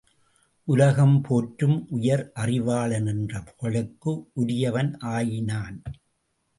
உலகம் 0.67 1.21
போற்றும் 1.21 1.87
உயர் 1.89 2.31
அறிவாளன் 2.35 3.05
என்ற 3.05 3.41
புகழுக்கு 3.41 4.13
உரியவன் 4.33 4.97
ஆயினான். 4.99 5.81